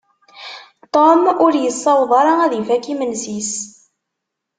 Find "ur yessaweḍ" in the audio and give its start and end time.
1.45-2.11